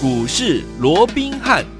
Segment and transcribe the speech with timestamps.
[0.00, 1.77] 股市罗宾汉。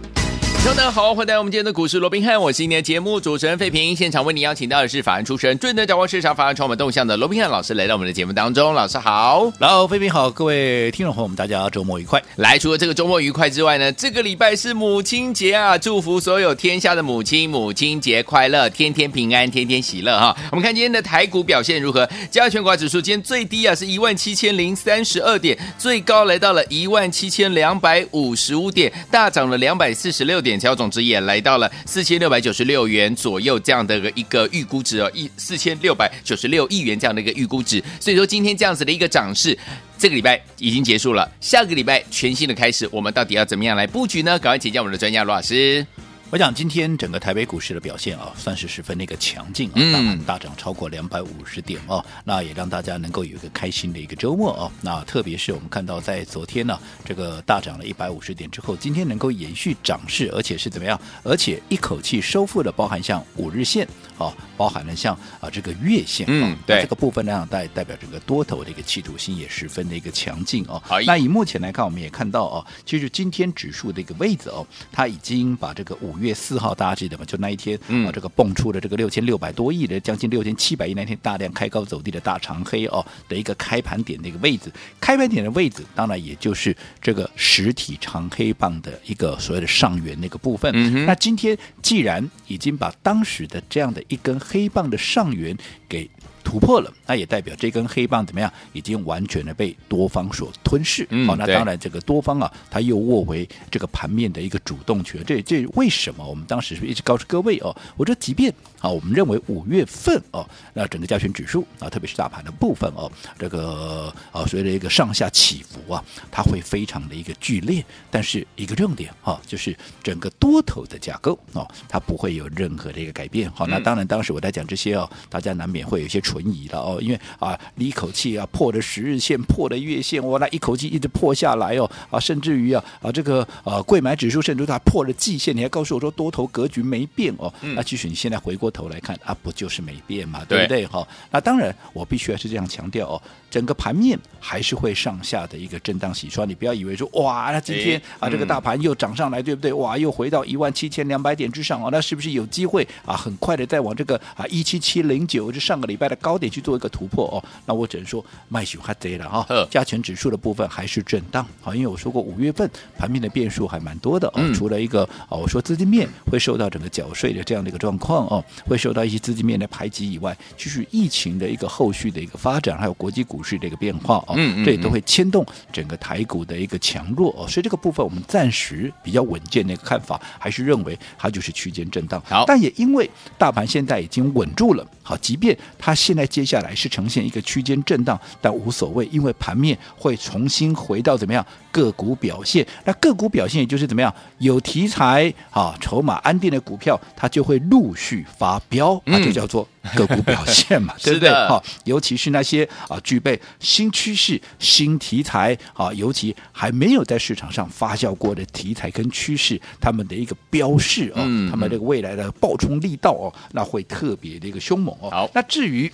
[0.67, 3.97] 大家好，欢迎来到我们今天的股市罗宾汉，我是今天的节目主持人费平。
[3.97, 8.73] 现场为您邀请到的是法案出身、最能掌握市场法案传闻动向的罗宾汉老师来到我们的节目当中。
[8.75, 12.23] 老师好，老费平好，各位听众朋友们，大家周末愉快。
[12.37, 20.37] 来，除了这个周末愉快之外呢，这个礼拜是母亲节啊，祝福所有天下的母亲，母亲节快乐，天天平安，天天喜乐哈。
[20.53, 22.09] 我们看今天的台股表现如何？
[22.31, 37.83] 加权股指数今天最低啊是一万七千零三十二点，最高来到了一万七千两百五十五点，大涨了两百四十六点，成交总值也来到了四千六百九十六元左右，这样的一个预估值哦，一四千六百九十六亿元这样的一个预估值。
[38.01, 39.57] 所以说今天这样子的一个涨势，
[39.99, 44.39] 这个礼拜已经结束了，下个礼拜全新的开始，我们到底要怎么样来布局呢？
[44.39, 45.87] 赶快请教我们的专家罗老师。
[46.31, 54.71] 我讲今天整个台北股市的表现啊，算是十分的一个强劲啊，大盘大涨超过两百五十点哦，那也让大家能够有一个开心的一个周末哦。
[54.83, 61.01] 那特别是我们看到在昨天呢，这个大涨了一百五十点之后，今天能够延续涨势，而且是怎么样？
[61.23, 70.79] 而且一口气收复了包含像五日线啊，包含了像啊这个月线，嗯，对，这个部分呢代代表整个多头的一个企图心也十分的一个强劲哦。
[70.85, 76.18] 好，那以目前来看，我们也看到哦，其实今天指数的一个位置哦，它已经把这个五。
[76.19, 77.25] 五月四号，大家记得吗？
[77.25, 90.73] 就那一天，嗯、啊，这个蹦出了这个六千六百多亿的，将近六千七百亿那天大量开高走低的大长黑哦的一个开盘点的一个位置，开盘点的位置，当然也就是这个实体长黑棒的一个所谓的上缘那个部分。
[90.75, 95.57] 嗯、那今天既然已经把当时的这样的一根黑棒的上缘
[95.89, 96.09] 给
[96.49, 98.51] 突破了，那也代表这根黑棒怎么样？
[98.73, 101.03] 已经完全的被多方所吞噬。
[101.03, 105.23] 好、嗯哦，那当然这个多方啊，他又握为这个盘面的一个主动权。
[105.27, 106.27] 这这为什么？
[106.27, 117.85] 我们当时是一直告诉各位哦，我说即便啊，我们认为五月份哦，那整个加权指数啊，特别是大盘的部分哦，这个啊，随着一个上下起伏啊，它会非常的一个剧烈。
[118.11, 123.51] 但是一个重点哈、啊，就是整个多头的架构哦，它不会有任何的一个改变。
[123.53, 126.38] 好、哦，那当然当时我在讲这些哦，大家难免会有一些蠢。
[126.39, 141.07] 存疑了哦，因为啊，你一口气啊破了十日线，破了月线，我那一口气一直破下来哦啊，甚至于啊啊这个啊贵买指数甚至它破了季线，你还告诉我说多头格局没变哦，嗯、那其实你现在回过头来看啊，不就是没变嘛，对不对哈？
[141.33, 149.73] 那当然，我必须还是这样强调哦，整个盘面还是会上下的一个震荡洗刷，你不要以为说哇，那今天啊这个大盘又涨上来，对不对？
[149.73, 159.67] 哇，又回到一万七千两百点之上哦，那是不是有机会啊很快的再往这个啊一七七零九就上个礼拜的高点去做一个突破哦，那我只能说卖熊还贼了哈。
[159.71, 164.43] 加权指数的部分还是震荡，好，因为我说过五月份盘面的变数还蛮多的哦。
[164.55, 177.47] 除了一个哦，我说资金面会受到整个缴税的这样的一个状况哦，会受到一些资金面的排挤以外，就是疫情的一个后续的一个发展，还有国际股市的一个变化哦，这也都会牵动整个台股的一个强弱哦。
[177.49, 182.21] 所以这个部分我们暂时比较稳健的一个看法，还是认为它就是区间震荡。
[182.27, 184.85] 好，但也因为大盘现在已经稳住了。
[185.09, 191.43] 好，即便它现在接下来是呈现一个区间震荡，但无所谓，因为盘面会重新回到怎么样？
[191.71, 194.15] 个股表现，那个股表现也就是怎么样？
[194.39, 201.31] 有题材啊，筹码安定的股票，它就会陆续发飙，那就叫做个股表现嘛， 对不对？
[201.47, 214.98] 好，尤其是那些啊具备新趋势、新题材啊，尤其还没有在市场上发酵过的题材跟趋势，他们的一个标示哦，他们这个未来的爆冲力道哦，那会特别的一个凶猛。
[215.01, 215.93] 好，那至于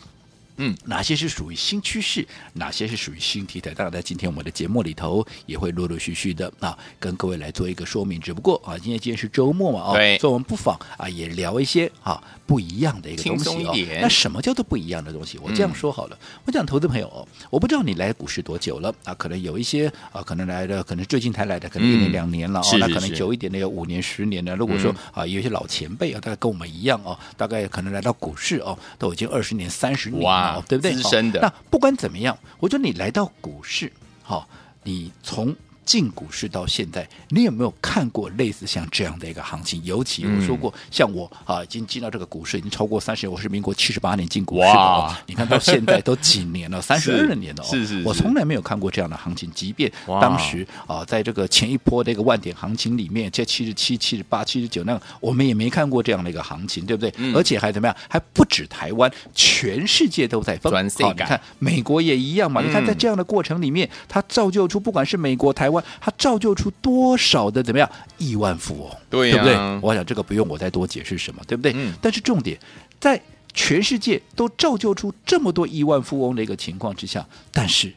[0.56, 8.20] 嗯，哪些是属于新趋势，哪些是属于新题材，当然在今天我们的节目里头也会陆陆续续的啊，跟各位来做一个说明。
[8.20, 12.22] 只不过啊，今天今天是周末嘛，哦，所以我们不妨啊也聊一些啊。
[12.46, 15.38] 不一样的一个东西哦，那什么叫做不一样的东西？
[15.38, 19.14] 我这样说好了，嗯、我讲投资朋友哦，我不知道你来股市多久了啊？
[19.14, 22.76] 可能有一些啊，可能来的可能最近才来的，可能一年两年了哦。
[22.78, 24.54] 那可能久一点的有五年、十年的。
[24.56, 30.22] 如果说、嗯、啊，有一些老前辈啊，大概跟我们一样哦，大概可能来到股市哦，都已经二十年、三十年
[30.68, 30.92] 对不对？
[30.94, 31.40] 资深的。
[31.40, 34.46] 那不管怎么样，我觉得你来到股市，好、哦，
[34.82, 35.54] 你从。
[35.84, 39.82] 进股市到现在，你有没有看过类似像这样的一个行情？
[39.84, 44.72] 尤其我说过，嗯、像我啊，已经进到这个股市已经超过三十年，我是民国七十八年进股市的。
[44.72, 47.66] 哦你看到现在都几年了， 三十二年了哦。
[47.68, 49.50] 是是，是是，我从来没有看过这样的行情。
[49.52, 57.12] 即便当时啊，在这个前一波的一个万点行情里面，这七十七、七十八、七十九那个，我们也没看过这样的一个行情，对不对？
[57.18, 57.96] 嗯、而且还怎么样？
[58.08, 60.72] 还不止台湾，全世界都在疯。
[60.72, 62.60] 好，你看美国也一样嘛。
[62.62, 65.73] 嗯、你看在这样的过程里面，它造就出不管是美国、台湾。
[66.00, 69.80] 它造就出多少的怎么样亿万富翁，对，啊、对不对？
[69.82, 71.72] 我想这个不用我再多解释什么，对不对？
[71.74, 72.58] 嗯、但是重点
[73.00, 73.20] 在
[73.52, 77.92] 全世界都造就出这么多亿万富翁的一个情况之下，但是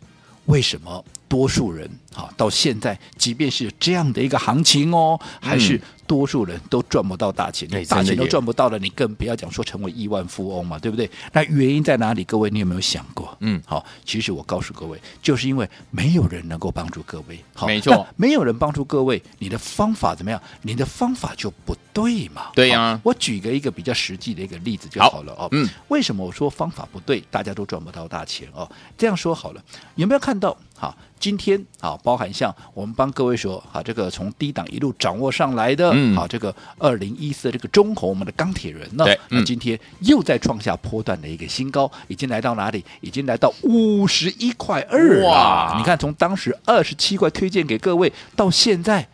[0.46, 11.08] 为什么多数人啊，到现在即便是这样的一个行情哦，还是多数人都赚不到大钱，嗯、大钱都赚不到了，你更不要讲说成为亿万富翁嘛，对不对？
[11.32, 12.24] 那原因在哪里？
[12.24, 13.38] 各位，你有没有想过？
[13.42, 20.42] 嗯，好，其实我告诉各位，就是因为没有人能够帮助各位，好，没错，没有人帮助各位，你的方法怎么样？
[20.64, 22.48] 你的方法就不对嘛。
[22.56, 25.48] 对呀、啊，我举个一个比较实际的一个例子就好了哦。
[25.52, 28.68] 嗯，为什么我说方法不对，大家都赚不到大钱哦？
[28.98, 29.64] 这样说好了，
[29.94, 30.58] 有没有看到？
[30.80, 42.86] 好，今天啊，包含像我们帮各位说，啊，这个从低档一路掌握上来的，嗯、好，这个二零一四这个中红，我们的钢铁人呢，对，那今天又在创下波段的一个新高，已经来到哪里？
[43.02, 45.76] 已经来到五十一块二哇！
[45.78, 49.06] 你看，从当时二十七块推荐给各位，到现在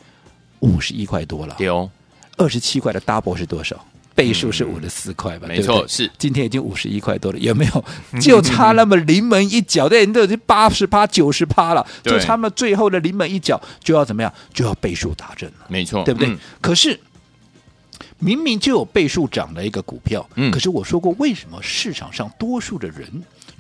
[0.60, 1.90] 五十一块多了，有
[2.38, 3.84] 二十七块的 double 是多少？
[4.16, 5.48] 倍数是五十四块吧？
[5.48, 7.86] 没错，是今天已经五十一块多了，有没有？
[8.22, 14.32] 就差那么临门一脚，对，你都已经八十趴、九十趴了，就差那么最后的临门一脚，就要怎么样？
[14.54, 16.38] 就要倍数达阵了，没错，对不对？
[16.62, 17.00] 可是
[18.20, 23.08] 明明就有倍数涨的一个股票，可是我说过，为什么市场上多数的人？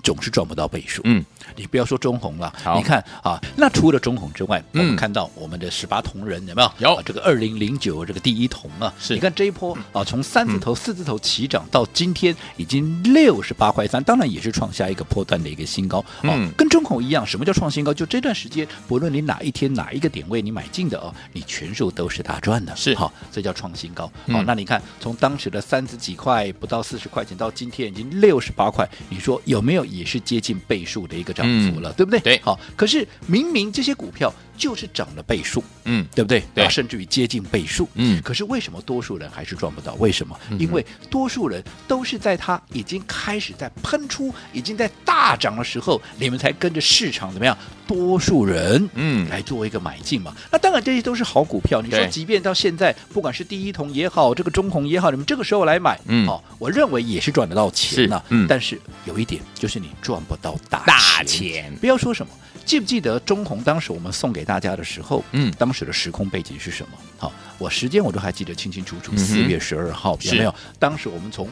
[0.03, 1.01] 总是赚不到倍数。
[1.05, 1.23] 嗯，
[1.55, 6.71] 你不要说中红了，你看啊，那除了中红之外，嗯、我们看到我们的十八铜人有没有？
[6.79, 16.00] 有、啊、这个二零零九这个第一铜啊，是你看这一波啊，从三字头、四字头起涨到今天已经六十八块三，当然也是创下一个波段的一个新高。
[16.00, 17.94] 啊、嗯，跟中红一样，什么叫创新高？
[17.94, 22.75] 就这段时间，不论你哪一天哪一个点位你买进的哦，你全数都是大赚的。
[22.75, 24.11] 是好、啊，这叫创新高。
[24.27, 29.83] 好、那你看从当时的三十几块不到四十块钱，到今天已经六十八块，你说有没有？
[29.83, 32.19] 也是接近倍数的一个涨幅了，嗯、对不对？
[32.19, 32.60] 对，好。
[32.75, 36.44] 可是明明这些股票就是涨了倍数，嗯，对不对？
[36.55, 38.19] 对，甚至于接近倍数，嗯。
[38.23, 39.94] 可是为什么多数人还是赚不到？
[39.95, 40.35] 为什么？
[40.50, 47.55] 嗯、因为多数人都是在它已经开始在喷出、已经在大涨的时候，你们才跟着市场怎么样？
[47.85, 50.33] 多数人，嗯，来做一个买进嘛。
[50.35, 51.81] 嗯、那当然这些都是好股票。
[51.81, 58.23] 你说，即便到现在，不管是第一桶也好，这个中红也好，你们这个时候来买，嗯，好，我认为也是赚得到钱的。
[58.29, 59.83] 嗯，但是有一点就是。
[59.83, 62.31] 你赚不到大钱，大钱，不要说什么，
[62.63, 66.98] 记不记得中红当时我们送给大家的时候，嗯，当时的时空背景是什么？
[67.18, 70.54] 好，我时间我都还记得清清楚楚，四月十二号有没有？
[70.80, 71.50] 当时我们从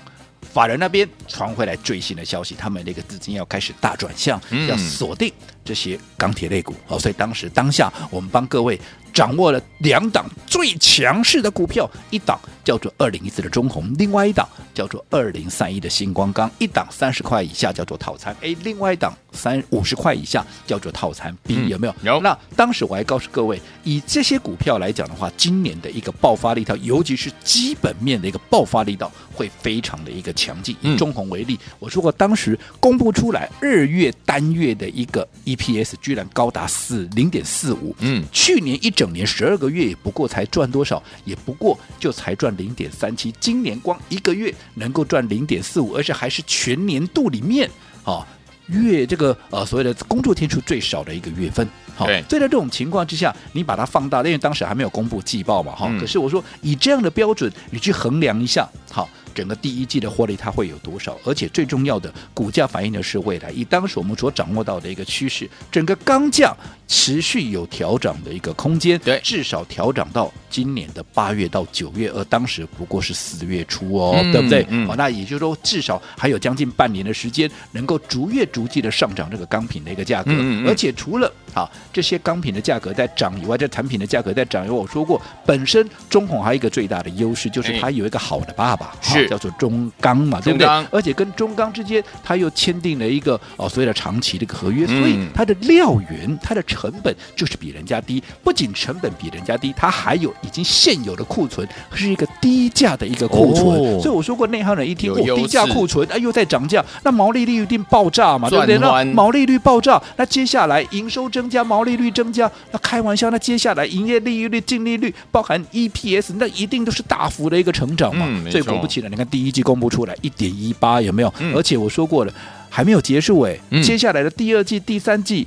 [0.53, 5.31] 法人那边传回来最新的消息，他们那个资金要开始大转向，要锁定
[5.63, 6.75] 这些钢铁类股。
[6.85, 8.79] 好，所以当时当下我们帮各位
[9.13, 12.39] 掌握了两档最强势的股票，一档。
[12.63, 21.95] 叫做二零一四的中红，另外一档叫做二零三一的星光钢，一档三十块以下叫做套餐 A，另外一档三五十块以下叫做套餐 B，嗯、有没有？
[22.03, 22.21] 有。
[22.21, 30.77] 那当时我还告诉各位，以这些股票来讲的话，今年的一个爆发力道，尤其是基本面的一个爆发力道，会非常的一个强劲。
[30.81, 42.51] 以中红为例，我说过，当时公布出来二月单月的一个 EPS 居然高达四零点四五，嗯，去年一整年十二个月也不过才赚多少，也不过就才赚。
[42.57, 47.67] 零点三七，今年光一个月能够赚零点四五，而且还是全年度里面
[48.03, 48.27] 啊
[48.67, 51.65] 月这个呃所谓的工作天数最少的一个月份。
[51.95, 55.97] 好，所以在这种情况之下，你把它放大，因为当时还没有公布季报嘛，哈、嗯。
[55.97, 59.09] 可是我说以这样的标准，你去衡量一下，好。
[59.33, 61.17] 整个第一季的获利它会有多少？
[61.23, 63.49] 而且最重要的，股价反映的是未来。
[63.51, 66.55] 以当时我们所掌握到的一个趋势，整个钢价
[66.87, 74.63] 持续有调整的一个空间，对，至少调整到今年的八月到九月，而当时不过是四月初哦，嗯、对不对？
[74.63, 80.31] 好、嗯哦，那也就是说，至少还有将近半年的时间，能够逐月逐季的上涨这个钢品的一个价格。
[80.31, 88.95] 嗯嗯、而且除了啊这些钢品的价格在涨以外，这产品的价格在涨，因为我说过，本身中鸿还有一个最大的优势，就是它有一个好的爸爸。
[89.01, 89.20] 是。
[89.27, 90.67] 叫做中钢嘛，对不对？
[90.91, 98.21] 而且跟中钢之间，它又签订了一个哦，所谓的长期的一个合约，所以它的料源、它的成本就是比人家低。
[98.43, 103.65] 不仅成本比人家低，它还有已经现有的库存，是一个低价的一个库存。
[104.01, 108.77] 所以我说过，内行人一听哦，低价库存，哎，又在涨价，那毛利率一定爆炸嘛，对不对？
[108.77, 118.27] 那毛利率爆炸，那接下来营收增加，毛利率增加，那开玩笑，那接下来营业利率、净利率，包含 EPS，那一定都是大幅的一个成长嘛。
[118.49, 121.33] 最果不其然，你看第一季公布出来一点一八有没有？
[121.39, 122.33] 嗯、而且我说过了，
[122.69, 125.45] 还没有结束哎，嗯、接下来的第二季、第三季，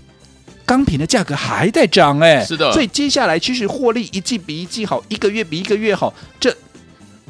[0.67, 2.71] 钢品的价格还在涨哎，是的。
[2.73, 6.55] 所以接下来其实获利一季比一季好，一个月比一个月好，这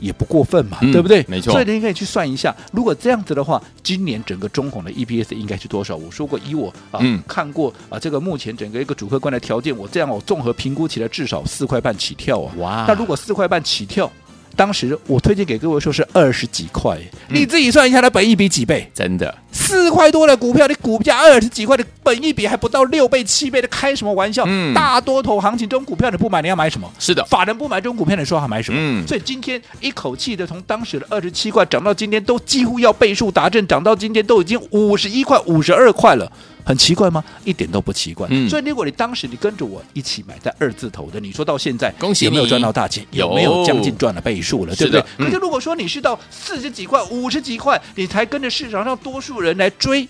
[0.00, 1.24] 也不过分嘛，嗯、对不对？
[1.28, 1.52] 没错。
[1.52, 5.94] 所以你可以去算一下，如果这样子的话，今年整个中鸿的 EPS 应该是多少？
[5.94, 12.52] 我说过，以我啊、嗯、看过啊这个目前整个一个主客观的条件，我这样我综合评估起来至少四块半起跳啊。
[12.58, 12.84] 哇！
[12.88, 14.10] 那如果四块半起跳。
[14.54, 16.96] 当时我推荐给各位说是二十几块，
[17.28, 18.90] 嗯、你自己算一下，它本益比几倍？
[18.94, 24.44] 真的四块多的股票，你股价二十几块的本益比还不到六倍七倍的，开什么玩笑？
[24.46, 26.90] 嗯，大多头行情这种股票你不买，你要买什么？
[26.98, 28.78] 是的，法人不买这种股票，你说还买什么？
[28.80, 36.30] 嗯，所以今天一口气的从当时的二十七块涨到今天，都几乎要倍数达阵，涨到今天都已经五十一块、五十二块了。
[36.64, 37.22] 很奇怪吗？
[37.44, 38.26] 一点都不奇怪。
[38.30, 43.06] 嗯，所以如果你当时你跟着我一起买在二字头的，你说到现在，恭喜有没有赚到大钱？
[43.10, 44.74] 有没有将近赚了倍数了？
[44.74, 45.04] 对不对？
[45.18, 50.08] 可是如果说你是到四十几块、五十几块，你才跟着市场上多数人来追，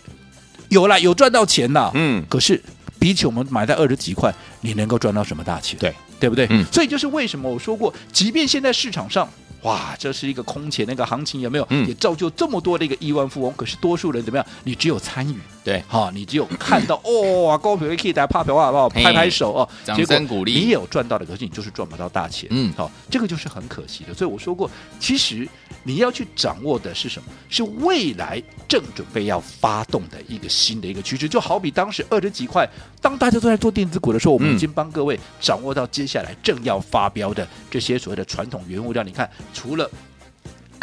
[0.69, 1.91] 有啦有赚到钱呐。
[1.95, 2.63] 嗯，可是
[2.99, 5.79] 比起我们买在二十几块，你能够赚到什么大钱？
[5.79, 6.47] 对，对不对？
[6.51, 9.29] 嗯，所以就是为什么我说过，即便现在市场上。
[9.63, 11.67] 哇，这是一个空前那个行情，有没有？
[11.71, 13.51] 嗯，也造就这么多的一个亿万富翁。
[13.57, 14.47] 可是多数人怎么样？
[14.63, 18.89] 你只有参与，对，好，你只有看到 哦，高票可以大家拍票好不好？
[18.89, 20.53] 拍拍手哦，掌声鼓励。
[20.53, 22.47] 你也有赚到的，可是你就是赚不到大钱。
[22.53, 24.13] 嗯，好，这个就是很可惜的。
[24.13, 25.49] 所以我说过，其实
[25.83, 27.29] 你要去掌握的是什么？
[27.49, 31.27] 是未来正准备要发动的一个新的一个趋势。
[31.27, 32.69] 就好比当时二十几块，
[33.01, 39.03] 当大家都在做电子股的时候，我们已经帮各位掌握到接下来正要发飙的这些所谓的传统原物料。
[39.03, 39.25] 你看。
[39.55, 39.91] 除了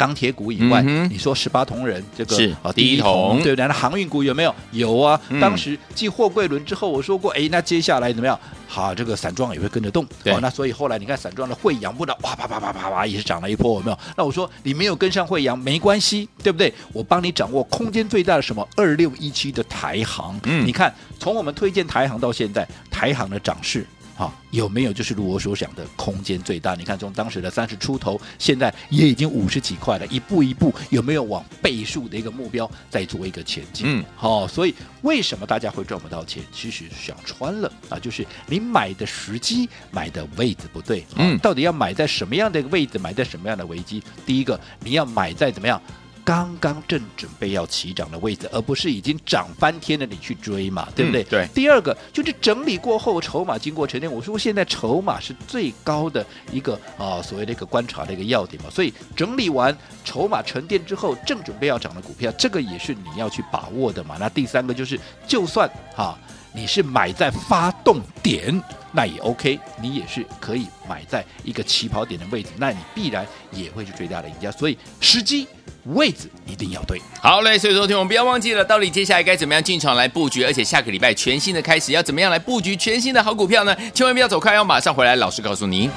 [0.01, 3.67] 钢铁股以外，嗯、你说十八铜人这个是啊，第一铜对不对？
[3.67, 4.55] 那航运股有没有？
[4.71, 5.19] 有啊。
[5.29, 8.39] 嗯、当时继货柜轮之后，我说过，哎，那接下来怎么样？
[8.67, 10.03] 好，这个散装也会跟着动。
[10.23, 13.99] 对、哦，那所以后来你看散装的慧洋不知道哇啪啪啪啪啪也是涨了一波，有没有？
[14.17, 16.73] 那我说你没有跟上慧洋没关系，对不对？
[16.93, 20.39] 我帮你掌握空间最大的什么二六一七的台航。
[20.45, 23.85] 嗯，你看从我们推荐台航到现在，台航的涨势。
[24.15, 26.75] 好，有没有就是如我所想的空间最大？
[26.75, 33.85] 你看，从当时的三十出头，现在也已经五十几块了，一步一步有没有往倍数的一个目标在做一个前进？
[33.87, 36.43] 嗯，好，所以为什么大家会赚不到钱？
[36.51, 41.03] 其实想穿了啊，就是你买的时机、买的位置不对。
[41.15, 42.99] 嗯，到底要买在什么样的一个位置？
[42.99, 44.03] 买在什么样的危机？
[44.25, 45.81] 第一个，你要买在怎么样？
[46.31, 51.23] 刚刚正准备要起涨的位置，而不是已经涨翻天了，你去追嘛，对不对？
[51.23, 51.47] 嗯、对。
[51.53, 54.09] 第二个就是整理过后，筹码经过沉淀。
[54.09, 58.69] 我说现在筹码是最高的一个啊，所谓的一个观察的一个要点嘛。
[58.69, 64.15] 所以整理完筹码沉淀之后，正准备要涨的股票，这个也是你要去把握的嘛。
[64.17, 64.97] 那第三个就是，
[65.27, 66.19] 就算哈、啊、
[66.53, 68.57] 你是买在发动点，
[68.93, 74.49] 那也 OK，你也是可以买在一个起跑点的位置，那你必然也会是最大的赢家。
[74.49, 75.45] 所以时机。
[75.85, 77.57] 位置一定要对，好嘞。
[77.57, 83.75] 所以说，听我们不要忘记了，到底接下来该怎么样进场来布局，而且下个礼拜全新的开始，要怎么样来布局全新的好股票呢？
[83.93, 85.89] 千万不要走开，要马上回来，老师告诉您。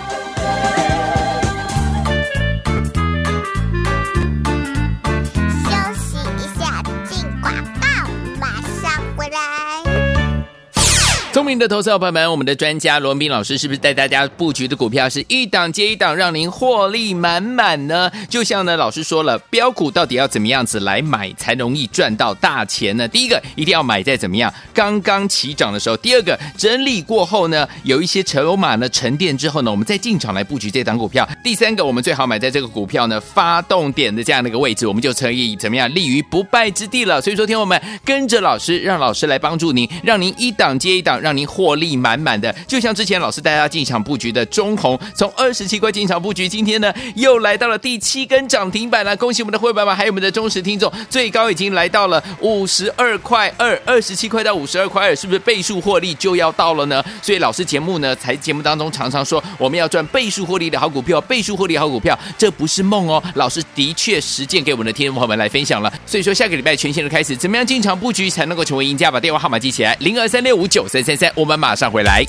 [11.45, 18.11] 聪明的投资者朋友们，我们的专家罗文彬老师是不是带大家布局的股票是一档接一档，让您获利满满呢？
[18.31, 23.07] 就像呢，老师说了，标股到底要怎么样子来买才容易赚到大钱呢？
[23.07, 37.21] 第一个，一定要买在怎么样刚刚起涨的时候；第二个，整理过后呢，有一些筹码呢沉淀之后呢，我们再进场来布局这档股票；第三个，我们最好买在这个股票呢发动点的这样的一个位置，我们就可以怎么样立于不败之地了。
[37.21, 41.21] 所以说，听我们跟着老师，让老师来帮助您，让您一档接一档。
[41.21, 49.17] 让您获利满满的，就像之前老师带大家进场布局的中红，从二十七块进场布局，今天呢又来到了第七根涨停板了。
[49.17, 57.05] 恭喜我们的会员们，还有我们的忠实听众，最高已经来到了五十二块二，二十七块到五十二块二，是不是倍数获利就要到了呢？
[57.23, 63.23] 所以老师节目呢，才节目当中常常说，我们要赚倍数获利的好股票，倍数获利好股票，这不是梦哦。
[63.35, 65.93] 老师的确实践给我们的听众朋友们来分享了。
[66.07, 69.11] 所以说下个礼拜全新的开始，怎么样进场布局才能够成为赢家？
[69.11, 71.24] 把电话号码记起来，零二三六五九三三三。
[71.35, 72.25] 我们马上回来。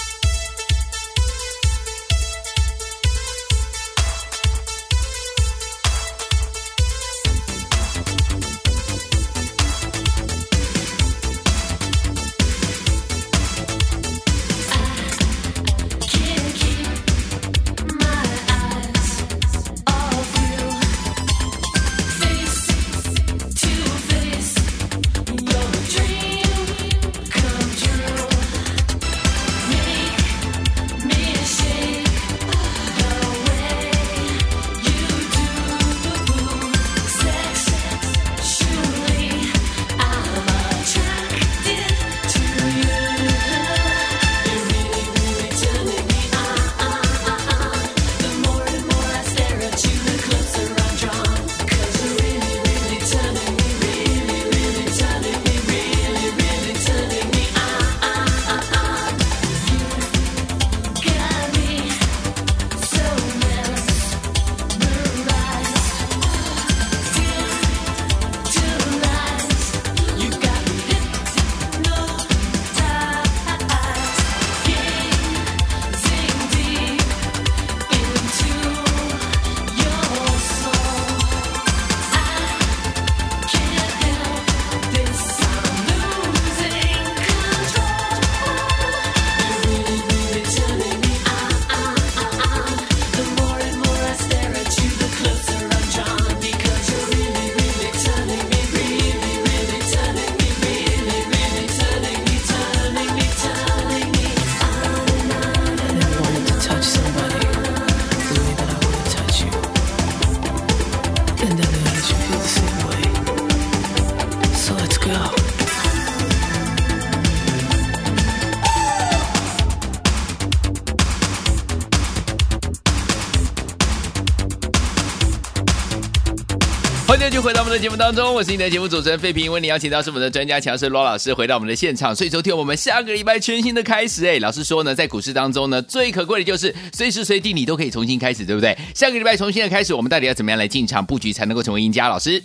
[127.75, 138.77] 的节目当中，我是你的节目主持人费平，为你邀请到是我们的专家强势罗老师回到我们的现场，所以昨天我们下个礼拜全新的开始，哎，老师说呢，在股市当中呢，最可贵的就是随时随地你都可以重新开始，对不对？
[138.93, 142.07] 下个礼拜重新的开始，我们到底要怎么样来进场布局才能够成为赢家？
[142.07, 142.41] 老师。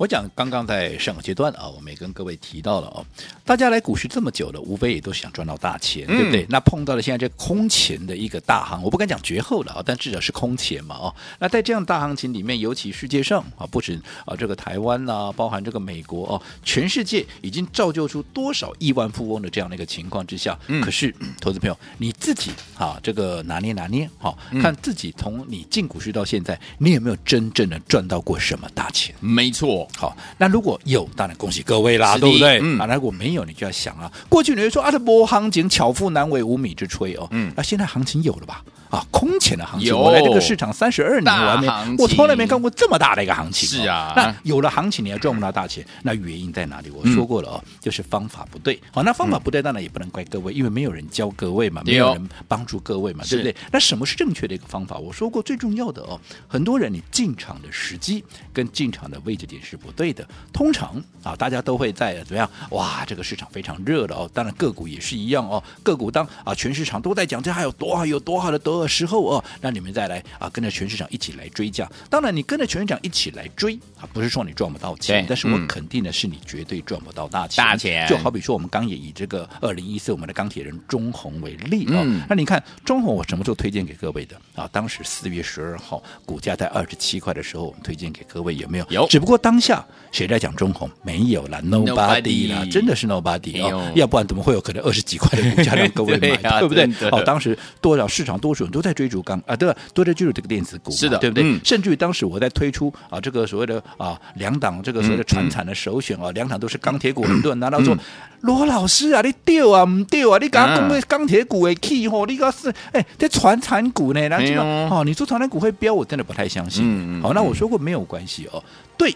[0.00, 3.04] 我讲刚刚在上个阶段啊，我们也跟各位提到了哦，
[3.44, 6.42] 大家来股市这么久了，无非也都想赚到大钱，对不对？
[6.44, 11.14] 嗯、那碰到了现在这空前的一个大行，我不敢讲绝后了啊，但至少是空前嘛哦。
[11.38, 29.14] 那在这样大行情里面，尤其世界上啊，不止啊这个台湾啊，包含这个美国哦，全世界已经造就出多少亿万富翁的这样的一个情况之下，嗯、可是投资朋友你自己啊，这个拿捏拿捏好，看自己从你进股市到现在，你有没有真正的赚到过什么大钱？
[29.20, 29.86] 没错。
[29.96, 32.58] 好，那如果有，当然恭喜各位啦，对不对？
[32.62, 38.62] 嗯，啊，如果没有，你就要想啊，过去你会说啊，这波行情巧妇难为无米之炊哦，嗯，那现在行情有了吧？
[38.90, 43.68] 啊，空前的行情，我来这个市场三十二年，我还没，我从来没看过这么大的一个行情。
[43.68, 46.90] 是啊，那有了行情，你还赚不到大钱，那原因在哪里？
[46.90, 48.80] 我说过了哦，就是方法不对。
[48.90, 53.54] 好，那方法不对，当然也不能怪各位，因为没有人教各位嘛，没有人帮助各位嘛，对不对？
[53.70, 54.98] 那什么是正确的一个方法？
[54.98, 60.26] 我说过最重要的哦，很多人你进场的时机跟进场的位置点是不对的。
[60.52, 62.48] 通常啊，大家都会在怎么样？
[62.70, 69.44] 哇，这个市场非常热的哦，当然个股也是一样哦，个股当啊全市场都在讲这还有多好有多好的的时候哦。
[69.60, 71.90] 那你们再来啊，跟着全市场一起来追价。
[72.08, 77.64] 当然，你跟着全市场一起来追啊，不是说你赚不到钱，但是我肯定的是你绝对赚不到大钱。
[77.64, 82.00] 大钱就好比说，我们刚也以这个二零一四我们的钢铁人中红为例啊。
[82.04, 84.68] 嗯、那你看中红，我什么时候推荐给各位的啊？
[84.72, 88.86] 当时四月十二号股价在二十七块的时候，我们推荐给各位有没有？
[88.90, 89.06] 有。
[89.08, 90.90] 只不过当下谁在讲中红？
[91.02, 93.92] 没有了，Nobody 啦，真的是 nobody 哦。
[93.94, 96.18] 要不然怎么会有可能二十几块的股价让各位买？
[96.34, 96.86] 对，啊、对不对？
[96.86, 99.40] 的哦，当时多少市场多数人都在追逐钢。
[99.46, 101.44] 啊，对，多的就是这个电子股，是的，对不对？
[101.44, 107.96] 嗯、甚至于当时我在推出啊，这个所谓的啊两档这个所谓的船产的首选啊，两档都是钢铁股，很多人拿到说，
[108.42, 110.38] 罗老师啊，你丢啊，唔丢啊？
[110.40, 114.20] 你刚刚讲的钢铁股的 key 吼，你个是哎，这船产股呢？
[114.28, 116.82] 然后这个哦，你说船产股会飙，我真的不太相信。
[116.86, 118.62] 嗯、好，那我说过没有关系哦，
[118.96, 119.14] 对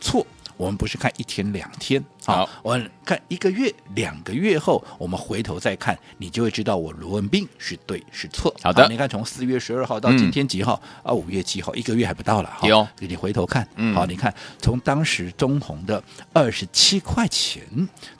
[0.00, 0.26] 错。
[0.56, 8.54] 我们不是看一天两天，好，我们看一个月、两个月后，我们回头再看，你就会知道我罗文斌是对是错。
[8.62, 11.10] 好的，你看从四月十二号到今天几号啊？
[11.14, 12.50] 五月七号，一个月还不到了。
[12.58, 16.02] 好，给你回头看，好，你看从当时中红的
[16.34, 17.62] 二十七块钱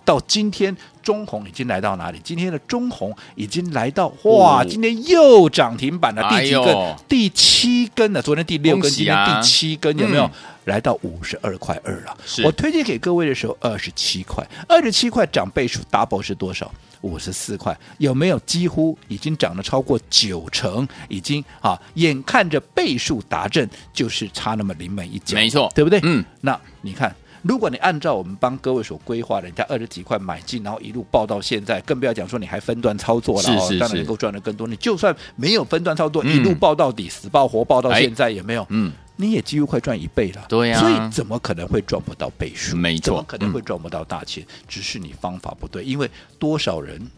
[0.02, 2.18] 到今天，中红已经来到哪里？
[2.24, 6.96] 今天的中红已经来到哇，今天又涨停板了，第几根？
[7.06, 10.30] 第七根了，昨天第六根，今天第七根，有没有？
[10.64, 16.72] 来到五十二块二了，我推荐给各位的时候二十七块，二十七块涨倍数 double 是多少？
[17.02, 20.86] 五十四块，有没有几乎已经涨了超过九成？
[21.08, 25.98] 已经啊，眼看着倍数达阵，就是差那么临门一脚，没错，对不对？
[26.02, 34.66] 嗯，那你看，如果你按照我们帮各位所规划的，人家二十几块买进，然后一路报到现在，更不要讲说你还分段操作了，是是是当然能够赚得更多。
[34.66, 38.66] 你就算没有分段操作，嗯、一路报到底，死报活报到现在，有没有？
[38.68, 38.92] 嗯。
[39.20, 42.76] 你也几乎快赚一倍了，对呀、啊，所以怎么可能会赚不到倍数？
[42.76, 44.42] 没错，怎么可能会赚不到大钱？
[44.44, 47.10] 嗯、只是你方法不对，因为多少人。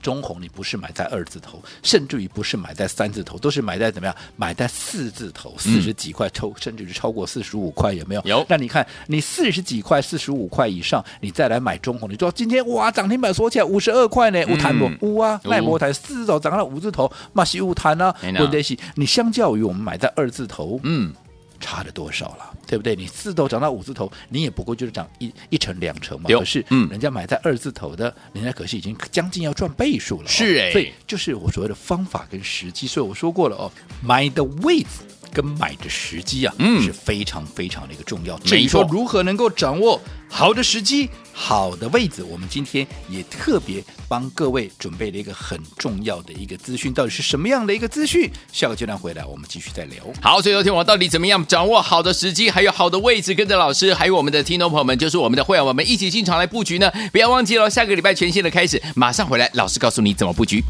[0.00, 4.14] 中红你不是买在二字头，甚至于不是买在三字头，都是买在怎么样？
[4.36, 8.22] 买在四字头，四十几块，超、嗯、甚至是超过四十五块，有没有？
[8.24, 8.46] 有。
[8.48, 14.44] 那你看，你四十几块、四十五块以上，你再来买中红，你说今天哇涨停板锁起来五十二块呢？
[14.48, 14.88] 无谈不？
[15.00, 18.76] 无啊，奈摩台四字头涨到五字头，马西无谈啊，不得行。
[18.94, 21.12] 你相较于我们买在二字头，嗯。
[21.60, 22.94] 差了多少了，对不对？
[22.94, 26.28] 你四字头涨到五字头，你也不过就是涨一一成两成嘛。
[26.28, 30.28] 可是，嗯，人家买在二字头的，人家可是已经将近要赚倍数了，哦。
[30.28, 32.86] 是哎，所以就是我所谓的方法跟时机。
[32.86, 33.70] 所以我说过了哦，
[34.02, 34.88] 买的位置
[35.32, 38.38] 跟买的时机啊，嗯，是非常非常的一个重要。
[38.40, 41.08] 至于说如何能够掌握好的时机？
[41.40, 48.28] 好的位置，我们今天也特别帮各位准备了一个很重要的一个资讯，到底是什么样的一个资讯？
[48.52, 50.02] 下个阶段回来，我们继续再聊。
[50.20, 56.90] 好，所以昨天我到底怎么样掌握好的时机，还有好的位置，跟着老师，还有我们的听众朋友们，就是我们的会员，我们一起进场来布局呢？
[57.12, 60.64] 不要忘记了，下个礼拜全新的开始，马上回来，老师告诉你怎么布局。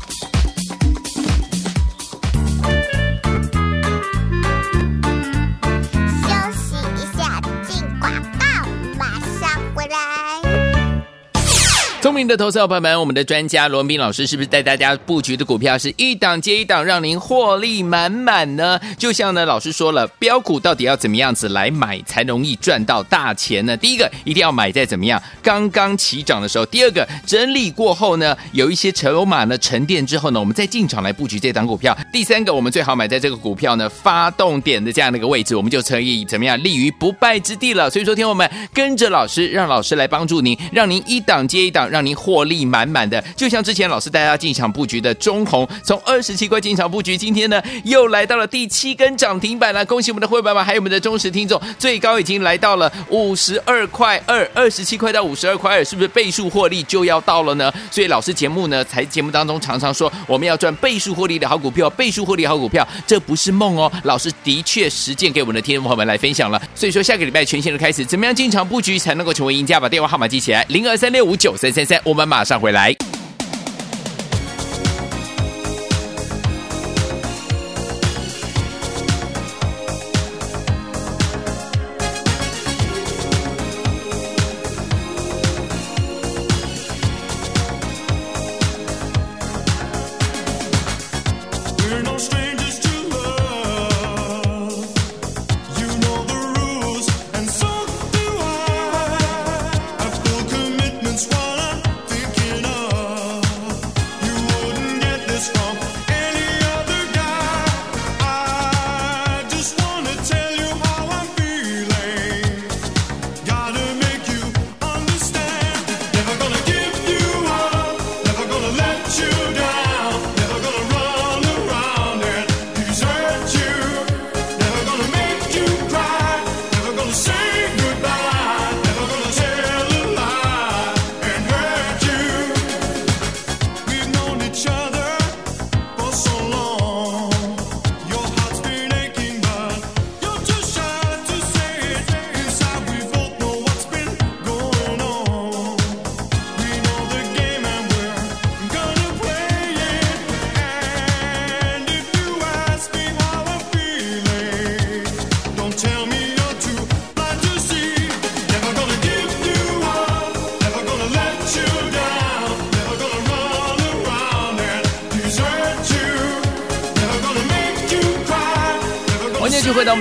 [12.08, 18.80] 聪明的投资者朋友们，我们的专家罗文彬老师是不是带大家布局的股票是一档接一档，让您获利满满呢？
[18.96, 23.76] 就像呢，老师说了，标股到底要怎么样子来买才容易赚到大钱呢？
[23.76, 37.90] 第一个，一定要买在怎么样刚刚起涨的时候；第二个，整理过后呢，有一些筹码呢沉淀之后呢，我们再进场来布局这档股票；第三个，我们最好买在这个股票呢发动点的这样的一个位置，我们就可以怎么样立于不败之地了。
[37.90, 43.20] 所以说，听我们跟着老师，让老师来帮助您，让您一档接一档，让让您获利满满的。
[43.34, 49.84] 就像之前老师带大家进场布局的中红，从二十七块进场布局，今天呢又来到了第七根涨停板了。
[49.84, 57.72] 恭喜我们的会员们，还有我们的忠实听众，最高已经来到了五十二块二，二十七块到五十二块二，是不是倍数获利就要到了呢？
[57.90, 63.90] 所以老师节目呢，在节目当中常常说，我们要赚倍数获利的好股票，倍数获利好股票，这不是梦哦。
[64.04, 66.62] 老师的确实践给我们的听众朋友们来分享了。
[66.76, 69.78] 所以说，下个礼拜全新的开始，怎么样进场布局才能够成为赢家？
[69.78, 72.94] 把电话号码记起来，零二三六五九三三在，我们马上回来。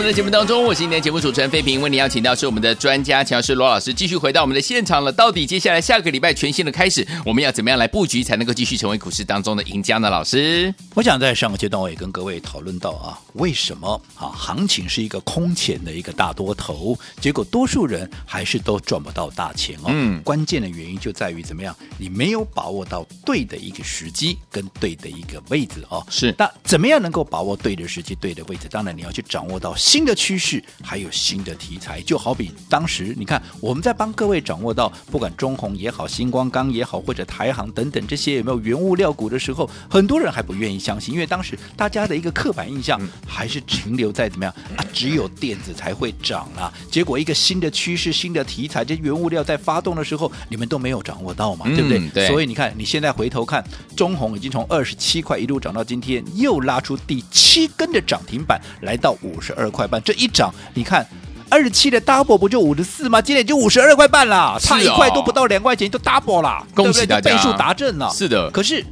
[0.08, 5.12] 的节目当中，我是今天节目主持人费平，为你邀请到是我们的专家乔师罗老师，继续回到我们的现场了。
[5.12, 10.10] 到底接下来下个礼拜全新的开始，我们要怎么样来布局，才能够继续成为股市当中的赢家呢？
[10.10, 19.88] 老师，我想在上个阶段我也跟各位讨论到啊，为什么啊行情是一个空前的一个大多头，结果多数人还是都赚不到大钱哦。
[19.90, 26.02] 嗯，关键的原因就在于怎么样，你没有把握到对的一个时机跟对的一个位置哦。
[26.10, 28.70] 是，那怎么样能够把握对的时机、对的位置？
[28.70, 29.58] 当然你要去掌握。
[29.58, 46.72] 到新的趋势，还有新的题材，就好比当时你看我们在帮各位掌握到，不管中红也好，星光钢也好，或者台航等等这些有没有原物料股的时候，很多人还不愿意相信，因为当时大家的一个刻板印象还是停留在怎么样啊，只有电子才会涨啊。
[46.92, 52.28] 结果一个新的趋势、新的题材，这原物料在发动的时候，你们都没有掌握到嘛，对不对？
[52.28, 53.64] 所以你看，你现在回头看，
[53.96, 61.08] 中红已经从二十七块一路涨到今天，又拉出第七根的涨停板，来到五十二块半，这一涨，你看
[61.50, 63.22] 二十七的 double 不就五十四吗？
[63.22, 68.10] 今天就五十二块半了，差一块都不到两块钱就 double 了，恭喜大家，倍数达阵了。
[68.10, 68.86] 是的，可是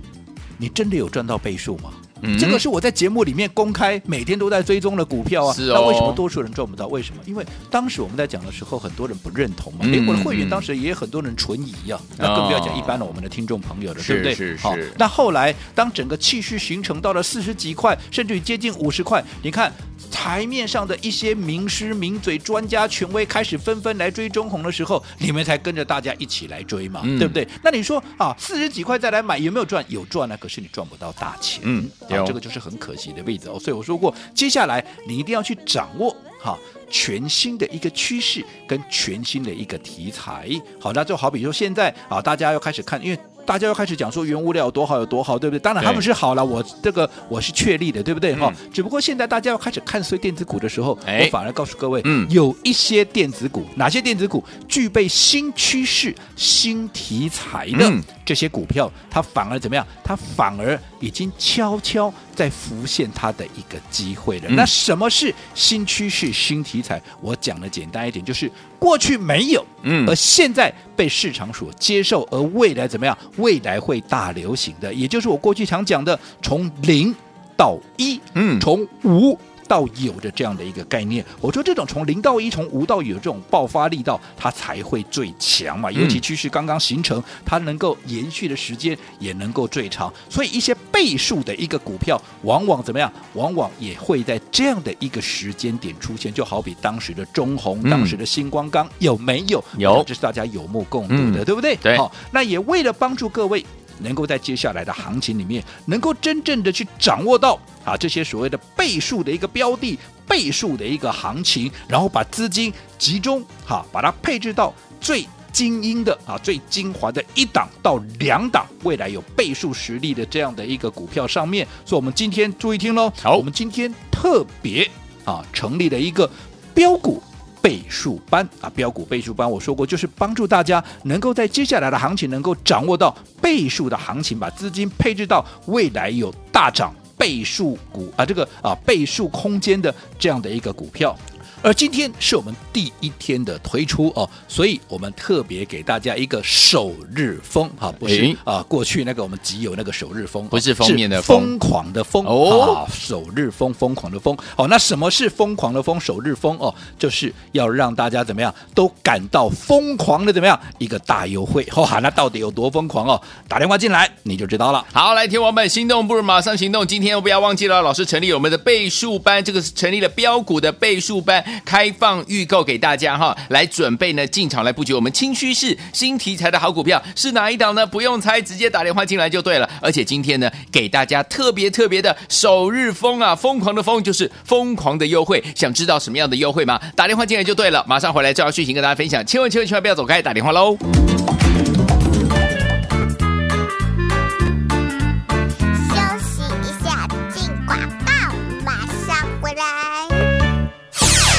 [0.57, 1.91] 你真的有赚到倍数吗？
[2.21, 5.53] 嗯、这个是我在节目里面公开每天都在追踪的股票啊。
[5.53, 5.73] 是哦。
[5.75, 6.87] 那为什么多数人赚不到？
[6.87, 7.21] 为什么？
[7.25, 9.79] 因为当时我们在讲的时候，很多人不认同嘛。
[9.81, 11.99] 连、嗯、我的会员当时也有很多人存疑啊。
[12.11, 14.33] 嗯、那更不要讲一般的我们的听众朋友了，对不对？
[14.33, 14.63] 是是。
[14.63, 19.71] 好，那后来当整个气势形成到了四十几块，甚至于接近五十块，你看。
[20.11, 27.47] 台面上的一些名师、名嘴、专家、权威开始纷纷来追中红的时候，你们才跟着大家一起来追嘛，嗯、对不对？
[27.63, 29.83] 那你说啊，四十几块再来买有没有赚？
[29.87, 33.59] 有赚啊，可是你赚不到大钱，嗯，啊、这个就是很可惜的位置哦。
[33.59, 36.57] 所以我说过，接下来你一定要去掌握哈、啊、
[36.89, 40.49] 全新的一个趋势跟全新的一个题材。
[40.79, 43.19] 好，那就好比说现在啊，大家要开始看，因为。
[43.45, 45.59] 大家又开始讲说原物料有多好有多好，对不对？
[45.59, 48.33] 当然他们是好了，我这个我是确立的，对不对？
[48.35, 59.85] 哈、嗯，只不过现在大家要开始看衰电子股的时候，哎、我反而告诉各位，嗯，有一些电子股，哪些电子股具备新趋势、新题材的，嗯、这些股票它反而怎么样？
[60.03, 64.45] 它反而已经悄悄在浮现它的一个机会了。
[64.49, 67.01] 嗯、那什么是新趋势、新题材？
[67.21, 73.17] 我讲的简单一点，就是过去没有，嗯，而现在被市场所接受，而未来怎么样？
[73.37, 77.13] 未来会大流行的，也就是我过去常讲的，从零
[77.55, 79.39] 到一，嗯，从无。
[79.67, 85.91] 到有的这样的一个概念，我说这种从零到一，从无到有这种爆发力道，它才会最强嘛。
[85.91, 90.11] 尤其趋势刚刚形成，它能够延续的时间也能够最长。
[90.29, 93.11] 所以一些倍数的一个股票，往往怎么样？
[93.33, 96.33] 往往也会在这样的一个时间点出现。
[96.33, 99.63] 就好比当时的中红，当时的星光钢，有没有？
[99.77, 101.75] 有，这是大家有目共睹的，对不对？
[101.77, 101.97] 对。
[101.97, 103.65] 好，那也为了帮助各位。
[103.99, 121.65] 能够在接下来的行情里面，能够真正的去掌握到啊这些所谓的倍数的一个标的、倍数的一个行情，然后把资金集中哈、把它配置到最精英的啊、最精华的一档到两档，未来有倍数实力的这样的一个股票上面。
[121.85, 124.89] 所以，我们今天注意听喽，好，我们今天特别
[125.23, 126.29] 啊成立了一个
[126.73, 127.23] 标股。
[127.65, 141.17] 倍数班啊，标股倍数班，我说过，就是帮助大家能够在接下来的行情能够掌握到倍数的行情，把资金配置到未来有大涨倍数股啊，这个啊倍数空间的这样的一个股票。
[141.65, 155.99] 而今天是我们第一天的推出哦，所以我们特别给大家一个首日封哈，不是啊，过去那个我们集有那个首日封，不是封面的疯狂的疯哦，首日封疯狂的疯哦，那什么是疯狂的疯？
[155.99, 163.19] 首日封哦，就是要让大家怎么样都感到疯狂的怎么样一个大优惠 哈，那到底有多疯狂哦？
[163.47, 164.85] 打电话进来你就知道了。
[164.93, 171.43] 好，来听我们心动不如马上行动，今天不要忘记了，老师成立我们的倍数班，这个是成立了标股的倍数班。
[171.63, 177.85] 开放预购给大家哈，来准备呢进场来布局我们清趋势、新题材的好股票是哪一档呢？
[177.85, 179.69] 不用猜，直接打电话进来就对了。
[179.81, 185.43] 而且今天呢，给大家特别特别的首日疯啊，疯狂的疯就是疯狂的优惠。
[185.55, 186.79] 想知道什么样的优惠吗？
[186.95, 189.25] 打电话进来就对了，马上回来就要续行跟大家分享。
[189.25, 190.77] 千万千万千万不要走开，打电话喽。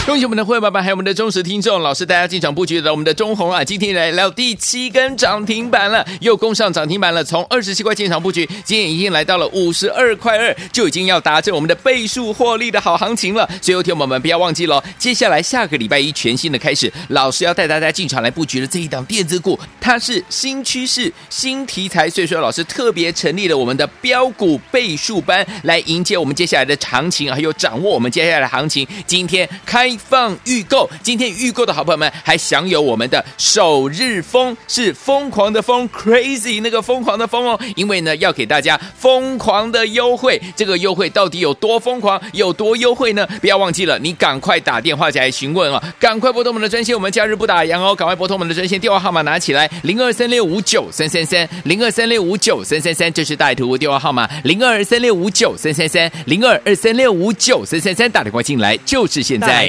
[0.06, 7.24] 恭喜我们的会员爸爸，还有我们的忠实听众，老师大家进场布局的我们的中鸿啊，今天来到第七根涨停板了，又攻上涨停板了。
[7.24, 13.44] 从二十七块进场布局，今天已经来到了五十二块二，就已经要达成我们的倍数获利的好行情了。
[13.60, 28.86] 所以，有听友们不要忘记了，接下来下个礼拜一全新的开始，老师要带大家进场来布局的这一档电子股，它是新趋势、新题材，所以说老师特别成立了我们的标股倍数班，来迎接我们接下来的行情，还有掌握我们接下来的行情。
[29.04, 29.95] 今天开。
[29.96, 37.58] 放预购，今天预购的好朋友们还享有我们的首日疯，是疯狂的疯，crazy 那个疯狂的疯哦。
[37.74, 43.26] 因为呢，要给大家疯狂的优惠，这个优惠到底有多疯狂，有多优惠呢？
[43.40, 45.82] 不要忘记了，你赶快打电话进来询问啊！
[45.98, 47.94] 赶快拨通我们的专线，我们假日不打烊哦！
[47.94, 59.68] 赶快拨通我们的专线电话号码，拿起来，零二三六五九三三三，零二三六五九三三三，这是大图电话号码，零二三六五九三三三，零二二三六五九三三三，打电话进来就是现在。